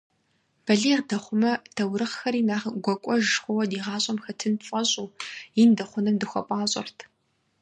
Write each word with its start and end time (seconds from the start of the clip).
Балигъ 0.65 1.01
дыхъумэ, 1.07 1.51
таурыхъхэри 1.75 2.41
нэхъ 2.47 2.67
гуакӀуэж 2.83 3.25
хъууэ 3.43 3.63
ди 3.71 3.79
гъащӀэм 3.85 4.17
хэтын 4.23 4.53
тфӀэщӀу, 4.61 5.13
ин 5.61 5.69
дыхъуным 5.77 6.15
дыхуэпӀащӀэрт. 6.21 6.97